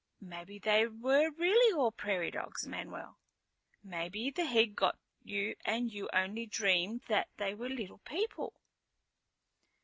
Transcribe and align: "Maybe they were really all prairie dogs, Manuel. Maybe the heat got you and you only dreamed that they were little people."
"Maybe 0.19 0.57
they 0.57 0.87
were 0.87 1.29
really 1.29 1.77
all 1.77 1.91
prairie 1.91 2.31
dogs, 2.31 2.67
Manuel. 2.67 3.19
Maybe 3.83 4.31
the 4.31 4.47
heat 4.47 4.75
got 4.75 4.97
you 5.23 5.55
and 5.63 5.91
you 5.91 6.09
only 6.11 6.47
dreamed 6.47 7.03
that 7.07 7.27
they 7.37 7.53
were 7.53 7.69
little 7.69 7.99
people." 7.99 8.53